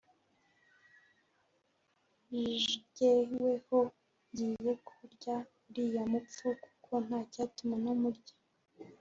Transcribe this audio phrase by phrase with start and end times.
[2.93, 3.79] Jyeweho
[4.29, 5.35] ngiye kurya
[5.67, 8.35] uriya mupfu, kuko ntacyatuma ntamurya